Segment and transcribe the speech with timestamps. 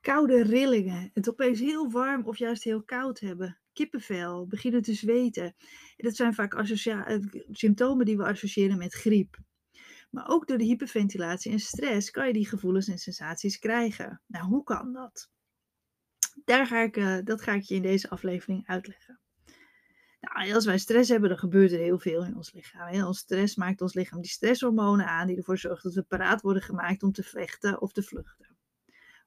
[0.00, 5.44] Koude rillingen, het opeens heel warm of juist heel koud hebben, kippenvel, beginnen te zweten.
[5.44, 5.54] En
[5.96, 7.18] dat zijn vaak eh,
[7.50, 9.38] symptomen die we associëren met griep.
[10.10, 14.22] Maar ook door de hyperventilatie en stress kan je die gevoelens en sensaties krijgen.
[14.26, 15.30] Nou, hoe kan dat?
[16.44, 19.20] Daar ga ik, eh, dat ga ik je in deze aflevering uitleggen.
[20.20, 22.92] Nou, als wij stress hebben, dan gebeurt er heel veel in ons lichaam.
[22.92, 23.06] Hè?
[23.06, 26.62] Ons stress maakt ons lichaam die stresshormonen aan die ervoor zorgen dat we paraat worden
[26.62, 28.49] gemaakt om te vechten of te vluchten.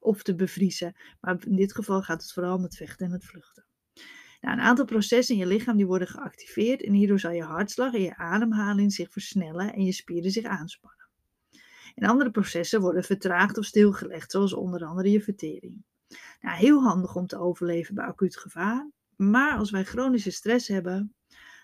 [0.04, 0.96] Of te bevriezen.
[1.22, 3.66] Maar in dit geval gaat het vooral om het vechten en het vluchten.
[4.42, 7.94] Nou, een aantal processen in je lichaam die worden geactiveerd en hierdoor zal je hartslag
[7.94, 11.08] en je ademhaling zich versnellen en je spieren zich aanspannen.
[11.96, 15.84] En andere processen worden vertraagd of stilgelegd, zoals onder andere je vertering.
[16.42, 21.16] Nou, heel handig om te overleven bij acuut gevaar, maar als wij chronische stress hebben,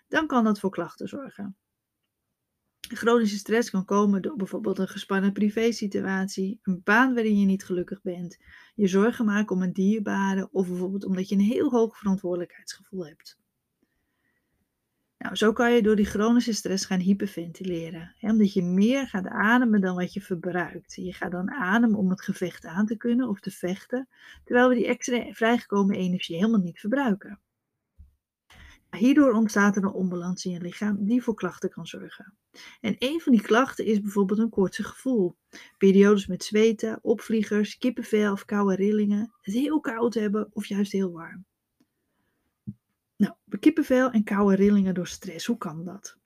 [0.08, 1.58] dan kan dat voor klachten zorgen.
[2.98, 8.02] Chronische stress kan komen door bijvoorbeeld een gespannen privésituatie, een baan waarin je niet gelukkig
[8.02, 8.38] bent,
[8.76, 13.38] je zorgen maken om een dierbare of bijvoorbeeld omdat je een heel hoog verantwoordelijkheidsgevoel hebt.
[15.18, 18.16] Nou, zo kan je door die chronische stress gaan hyperventileren.
[18.18, 20.96] Hè, omdat je meer gaat ademen dan wat je verbruikt.
[20.96, 24.08] Je gaat dan ademen om het gevecht aan te kunnen of te vechten,
[24.44, 27.40] terwijl we die extra vrijgekomen energie helemaal niet verbruiken.
[28.98, 32.34] Hierdoor ontstaat er een onbalans in je lichaam die voor klachten kan zorgen.
[32.82, 35.36] En een van die klachten is bijvoorbeeld een koortsig gevoel.
[35.78, 41.12] Periodes met zweten, opvliegers, kippenvel of koude rillingen, het heel koud hebben of juist heel
[41.12, 41.46] warm.
[43.16, 46.18] Nou, bij kippenvel en koude rillingen door stress, hoe kan dat?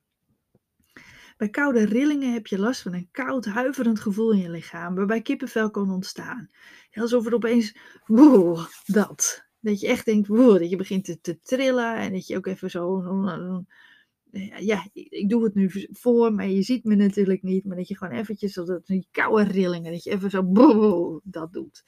[1.38, 5.22] Bij koude rillingen heb je last van een koud, huiverend gevoel in je lichaam, waarbij
[5.22, 6.50] kippenvel kan ontstaan.
[6.94, 9.52] Alsof er opeens, wow, dat.
[9.64, 12.46] Dat je echt denkt, wow, dat je begint te, te trillen en dat je ook
[12.46, 13.04] even zo,
[14.60, 17.98] ja, ik doe het nu voor, maar je ziet me natuurlijk niet, maar dat je
[17.98, 21.84] gewoon eventjes, dat die koude rillingen, dat je even zo, wow, dat doet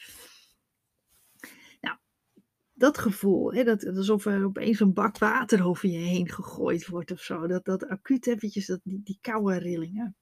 [2.76, 7.12] dat gevoel, hè, dat, alsof er opeens een bak water over je heen gegooid wordt
[7.12, 7.48] of zo.
[7.48, 10.16] Dat, dat acuut eventjes, dat, die, die koude rillingen.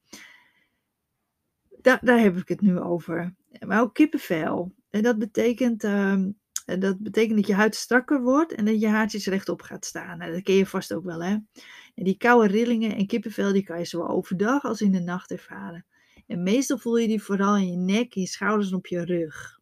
[1.82, 3.36] Daar, daar heb ik het nu over.
[3.66, 4.74] Maar ook kippenvel.
[4.90, 5.84] En dat betekent,
[6.66, 10.18] dat betekent dat je huid strakker wordt en dat je haartjes rechtop gaat staan.
[10.18, 11.32] Nou, dat ken je vast ook wel, hè.
[11.96, 15.32] En die koude rillingen en kippenvel, die kan je zowel overdag als in de nacht
[15.32, 15.86] ervaren.
[16.28, 19.06] En meestal voel je die vooral in je nek, in je schouders en op je
[19.06, 19.62] rug.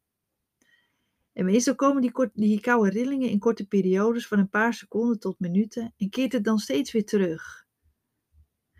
[1.34, 5.40] En meestal komen die, die koude rillingen in korte periodes van een paar seconden tot
[5.40, 7.66] minuten en keert het dan steeds weer terug.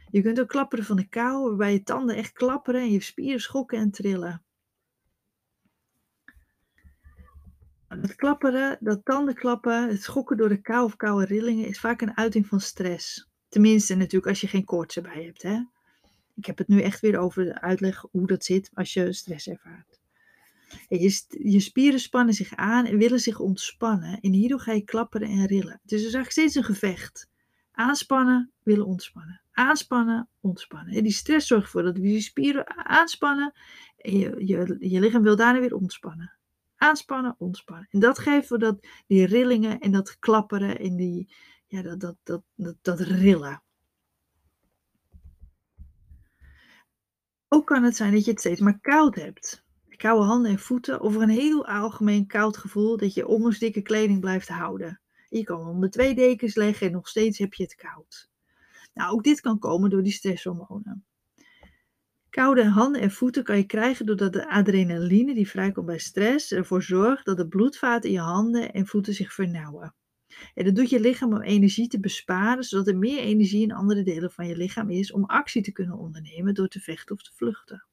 [0.10, 3.42] Je kunt ook klapperen van de kou, waarbij je tanden echt klapperen en je spieren
[3.42, 4.44] schokken en trillen.
[8.00, 12.18] Het klapperen, dat tandenklappen, het schokken door de kou of koude rillingen is vaak een
[12.18, 13.29] uiting van stress.
[13.50, 15.41] Tenminste natuurlijk als je geen koorts erbij hebt.
[15.41, 15.63] Hè?
[16.35, 20.00] Ik heb het nu echt weer over uitleg hoe dat zit als je stress ervaart.
[20.88, 24.19] Je, je spieren spannen zich aan en willen zich ontspannen.
[24.19, 25.80] En hierdoor ga je klapperen en rillen.
[25.81, 27.30] Het is dus eigenlijk steeds een gevecht.
[27.72, 29.41] Aanspannen, willen ontspannen.
[29.51, 30.96] Aanspannen, ontspannen.
[30.96, 33.53] En die stress zorgt ervoor dat je spieren aanspannen.
[33.97, 36.40] En je, je, je lichaam wil daarna weer ontspannen.
[36.81, 37.88] Aanspannen, ontspannen.
[37.92, 41.34] En dat geeft voor dat, die rillingen en dat klapperen en die,
[41.68, 43.64] ja, dat, dat, dat, dat, rillen.
[47.47, 49.64] Ook kan het zijn dat je het steeds maar koud hebt
[50.02, 54.19] koude handen en voeten of een heel algemeen koud gevoel dat je onder dikke kleding
[54.19, 55.02] blijft houden.
[55.30, 58.30] Je kan onder twee dekens leggen en nog steeds heb je het koud.
[58.94, 61.06] Nou, ook dit kan komen door die stresshormonen.
[62.31, 66.84] Koude handen en voeten kan je krijgen doordat de adrenaline die vrijkomt bij stress ervoor
[66.84, 69.96] zorgt dat de bloedvaten in je handen en voeten zich vernauwen.
[70.53, 74.03] En dat doet je lichaam om energie te besparen, zodat er meer energie in andere
[74.03, 77.31] delen van je lichaam is om actie te kunnen ondernemen door te vechten of te
[77.34, 77.86] vluchten.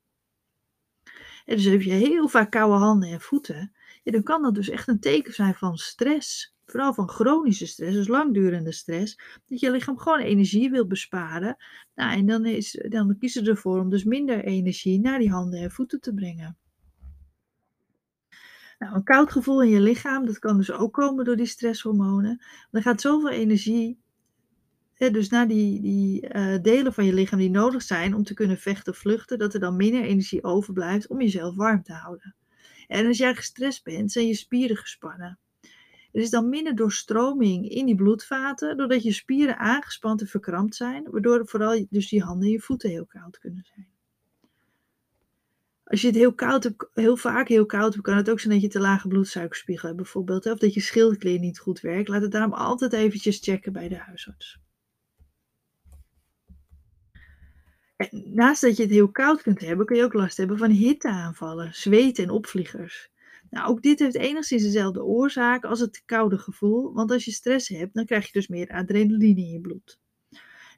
[1.44, 3.72] En dus heb je heel vaak koude handen en voeten,
[4.02, 6.56] dan kan dat dus echt een teken zijn van stress.
[6.70, 9.18] Vooral van chronische stress, dus langdurende stress.
[9.46, 11.56] Dat je lichaam gewoon energie wil besparen.
[11.94, 15.60] Nou, en dan, is, dan kiezen ze ervoor om dus minder energie naar die handen
[15.60, 16.56] en voeten te brengen.
[18.78, 22.44] Nou, een koud gevoel in je lichaam, dat kan dus ook komen door die stresshormonen.
[22.70, 23.98] Er gaat zoveel energie
[24.98, 28.58] dus naar die, die uh, delen van je lichaam die nodig zijn om te kunnen
[28.58, 32.34] vechten vluchten, dat er dan minder energie overblijft om jezelf warm te houden.
[32.86, 35.38] En als jij gestrest bent, zijn je spieren gespannen.
[36.12, 41.10] Er is dan minder doorstroming in die bloedvaten, doordat je spieren aangespannen en verkrampt zijn,
[41.10, 43.88] waardoor vooral dus je handen en je voeten heel koud kunnen zijn.
[45.84, 48.52] Als je het heel koud hebt, heel vaak heel koud hebt, kan het ook zijn
[48.52, 50.46] dat je te lage bloedsuikerspiegel hebt bijvoorbeeld.
[50.46, 52.08] Of dat je schildklier niet goed werkt.
[52.08, 54.60] Laat het daarom altijd eventjes checken bij de huisarts.
[58.24, 61.74] naast dat je het heel koud kunt hebben, kun je ook last hebben van hitteaanvallen,
[61.74, 63.10] zweten en opvliegers.
[63.50, 67.68] Nou, ook dit heeft enigszins dezelfde oorzaak als het koude gevoel, want als je stress
[67.68, 69.98] hebt, dan krijg je dus meer adrenaline in je bloed.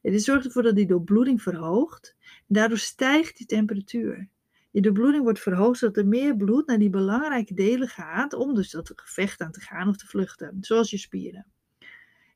[0.03, 4.29] Dit zorgt ervoor dat die doorbloeding verhoogt en daardoor stijgt die temperatuur.
[4.71, 8.71] Je doorbloeding wordt verhoogd zodat er meer bloed naar die belangrijke delen gaat om dus
[8.71, 11.47] dat gevecht aan te gaan of te vluchten, zoals je spieren.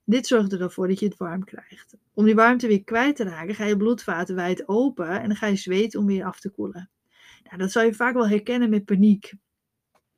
[0.04, 1.96] Dit zorgt er dan voor dat je het warm krijgt.
[2.14, 5.46] Om die warmte weer kwijt te raken, ga je bloedvaten wijd open en dan ga
[5.46, 6.90] je zweten om weer af te koelen.
[7.44, 9.32] Nou, dat zal je vaak wel herkennen met paniek.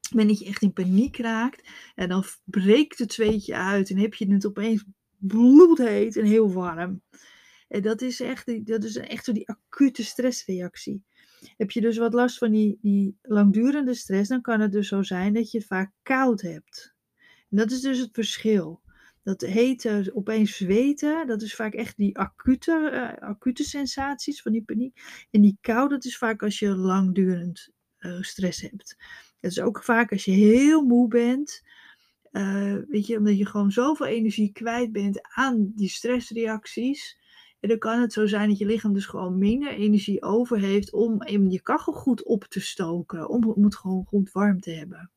[0.09, 4.33] Wanneer je echt in paniek raakt, en dan breekt het zweetje uit en heb je
[4.33, 4.85] het opeens
[5.19, 7.03] bloedheet en heel warm.
[7.69, 11.05] En dat is echt, dat is echt zo die acute stressreactie.
[11.57, 15.03] Heb je dus wat last van die, die langdurende stress, dan kan het dus zo
[15.03, 16.95] zijn dat je het vaak koud hebt.
[17.51, 18.83] En dat is dus het verschil.
[19.23, 24.63] Dat heet opeens zweten, dat is vaak echt die acute, uh, acute sensaties van die
[24.63, 25.01] paniek.
[25.31, 28.97] En die kou, dat is vaak als je langdurend uh, stress hebt.
[29.41, 31.63] Dat is ook vaak als je heel moe bent,
[32.33, 37.19] uh, weet je, omdat je gewoon zoveel energie kwijt bent aan die stressreacties.
[37.61, 40.93] En dan kan het zo zijn dat je lichaam dus gewoon minder energie over heeft
[40.93, 43.29] om je kachel goed op te stoken.
[43.29, 45.11] Om, om het gewoon goed warm te hebben.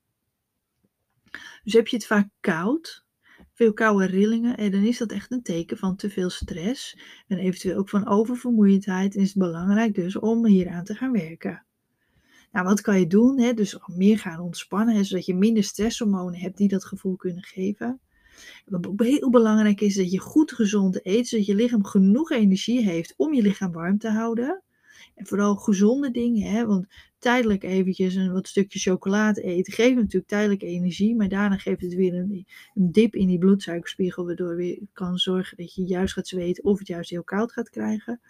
[1.63, 3.05] Dus heb je het vaak koud,
[3.53, 6.99] veel koude rillingen, en dan is dat echt een teken van te veel stress.
[7.27, 9.15] En eventueel ook van oververmoeidheid.
[9.15, 11.65] En is het belangrijk dus om hieraan te gaan werken.
[12.51, 13.39] Nou, wat kan je doen?
[13.39, 13.53] Hè?
[13.53, 17.99] Dus meer gaan ontspannen, zodat je minder stresshormonen hebt die dat gevoel kunnen geven.
[18.65, 23.13] Wat heel belangrijk is, dat je goed gezond eet, zodat je lichaam genoeg energie heeft
[23.17, 24.63] om je lichaam warm te houden.
[25.15, 26.65] En vooral gezonde dingen, hè?
[26.65, 26.87] want
[27.19, 31.93] tijdelijk eventjes een wat stukje chocolade eten geeft natuurlijk tijdelijk energie, maar daarna geeft het
[31.93, 36.27] weer een, een dip in die bloedsuikerspiegel, waardoor weer kan zorgen dat je juist gaat
[36.27, 38.21] zweten of het juist heel koud gaat krijgen.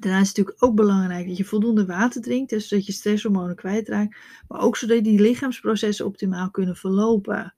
[0.00, 3.56] Daarnaast is het natuurlijk ook belangrijk dat je voldoende water drinkt, dus zodat je stresshormonen
[3.56, 4.16] kwijtraakt,
[4.48, 7.54] maar ook zodat die lichaamsprocessen optimaal kunnen verlopen.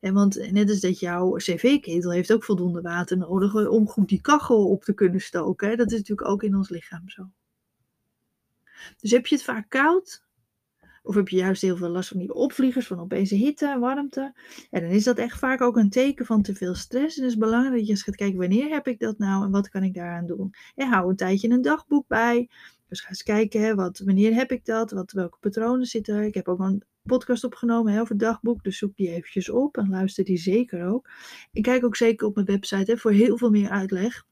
[0.00, 4.20] En want net als dat jouw cv-ketel heeft ook voldoende water nodig om goed die
[4.20, 5.76] kachel op te kunnen stoken.
[5.76, 7.30] Dat is natuurlijk ook in ons lichaam zo.
[9.00, 10.24] Dus heb je het vaak koud,
[11.02, 14.32] of heb je juist heel veel last van die opvliegers, van opeens hitte warmte.
[14.70, 17.16] En dan is dat echt vaak ook een teken van te veel stress.
[17.16, 19.50] En het is belangrijk dat je eens gaat kijken, wanneer heb ik dat nou en
[19.50, 20.54] wat kan ik daaraan doen.
[20.74, 22.48] En hou een tijdje een dagboek bij.
[22.88, 26.22] Dus ga eens kijken, hè, wat, wanneer heb ik dat, wat, welke patronen zitten er.
[26.22, 29.88] Ik heb ook een podcast opgenomen over het dagboek, dus zoek die eventjes op en
[29.90, 31.10] luister die zeker ook.
[31.52, 34.24] Ik kijk ook zeker op mijn website hè, voor heel veel meer uitleg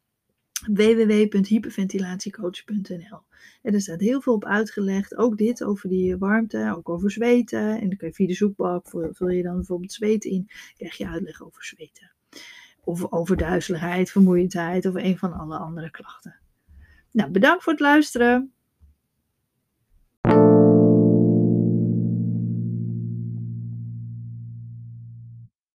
[0.66, 3.20] www.hyperventilatiecoach.nl.
[3.62, 5.16] En er staat heel veel op uitgelegd.
[5.16, 7.80] Ook dit over die warmte, ook over zweten.
[7.80, 11.08] En dan kun je via de zoekbalk, vul je dan bijvoorbeeld zweten in, krijg je
[11.08, 12.12] uitleg over zweten.
[12.80, 16.40] Of over duizeligheid, vermoeidheid of een van alle andere klachten.
[17.12, 18.52] Nou, bedankt voor het luisteren.